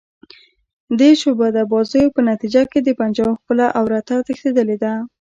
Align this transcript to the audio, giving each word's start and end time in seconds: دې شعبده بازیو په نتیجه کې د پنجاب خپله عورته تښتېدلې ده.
دې 0.99 1.09
شعبده 1.21 1.61
بازیو 1.71 2.13
په 2.15 2.21
نتیجه 2.29 2.61
کې 2.71 2.79
د 2.83 2.89
پنجاب 2.99 3.33
خپله 3.41 3.65
عورته 3.79 4.15
تښتېدلې 4.27 4.77
ده. 4.83 4.93